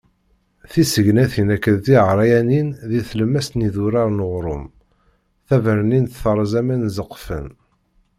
Tisegnatin 0.71 1.49
akken 1.55 1.75
d 1.77 1.81
tiɛeryanin 1.85 2.69
di 2.89 2.99
tlemmast 3.09 3.51
n 3.55 3.65
idurar 3.67 4.09
n 4.11 4.23
uɣrum. 4.27 4.65
Tabernint 5.47 6.17
terreẓ 6.21 6.53
aman 6.59 6.83
ẓeqfen. 6.97 7.47